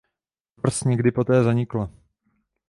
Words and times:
Tvrz 0.55 0.83
někdy 0.83 1.11
poté 1.11 1.43
zanikla. 1.43 1.89